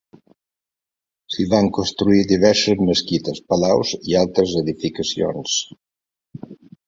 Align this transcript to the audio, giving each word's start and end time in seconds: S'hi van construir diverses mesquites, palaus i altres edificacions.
S'hi 1.33 1.43
van 1.49 1.67
construir 1.77 2.23
diverses 2.31 2.81
mesquites, 2.87 3.43
palaus 3.53 3.93
i 4.13 4.17
altres 4.23 4.55
edificacions. 4.65 5.59